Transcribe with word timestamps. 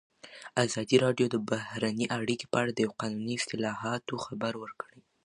ازادي 0.65 0.97
راډیو 1.05 1.25
د 1.31 1.35
بهرنۍ 1.49 2.05
اړیکې 2.17 2.45
په 2.51 2.57
اړه 2.61 2.71
د 2.73 2.81
قانوني 2.99 3.35
اصلاحاتو 3.41 4.23
خبر 4.25 4.53
ورکړی. 4.63 4.99